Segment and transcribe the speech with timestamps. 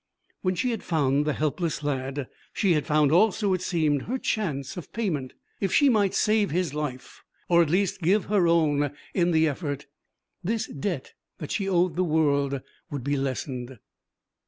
[0.41, 4.75] When she had found the helpless lad, she had found also, it seemed, her chance
[4.75, 5.33] of payment.
[5.59, 9.85] If she might save his life or at least give her own in the effort,
[10.43, 13.77] this debt that she owed the world would be lessened.